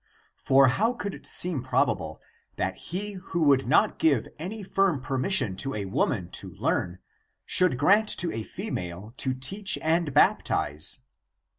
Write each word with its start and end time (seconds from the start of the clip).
For 0.39 0.67
how 0.69 0.93
could 0.93 1.13
it 1.13 1.27
seem 1.27 1.61
probable 1.61 2.19
that 2.55 2.75
he 2.89 3.11
who 3.21 3.43
would 3.43 3.67
not 3.67 3.99
give 3.99 4.27
any 4.39 4.63
firm 4.63 4.99
permission 4.99 5.55
to 5.57 5.75
a 5.75 5.85
woman 5.85 6.31
to 6.41 6.49
learn 6.55 6.97
should 7.45 7.77
grant 7.77 8.09
to 8.17 8.31
a 8.31 8.41
female 8.41 9.13
to 9.17 9.35
teach 9.35 9.77
and 9.79 10.11
baptize?" 10.11 11.01